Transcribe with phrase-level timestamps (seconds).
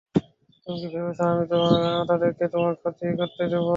[0.67, 1.43] তুমি কি ভেবেছ আমি
[2.09, 3.67] তাদেরকে তোমার ক্ষতি করতে দেব?